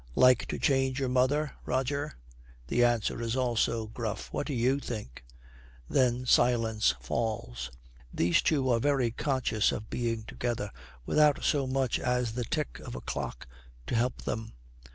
[0.15, 2.13] 'Like to change your mother, Roger?'
[2.65, 4.33] The answer is also gruff.
[4.33, 5.23] 'What do you think?'
[5.87, 7.69] Then silence falls.
[8.11, 10.71] These two are very conscious of being together,
[11.05, 13.45] without so much as the tick of a clock
[13.85, 14.53] to help them.